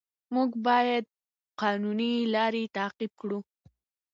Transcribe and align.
موږ 0.33 0.49
باید 0.67 1.05
قانوني 1.61 2.13
لارې 2.35 2.63
تعقیب 2.75 3.11
کړو 3.21 3.39